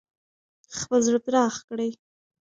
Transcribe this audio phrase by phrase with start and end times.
[0.79, 1.91] خپل زړه پراخ کړئ.